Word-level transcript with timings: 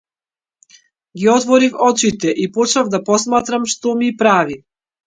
Ги 1.19 1.27
отворив 1.35 1.77
очите 1.91 2.27
и 2.45 2.51
почнав 2.57 2.91
да 2.97 3.05
посматрам 3.13 3.71
што 3.77 3.97
ми 4.03 4.15
прави. 4.25 4.61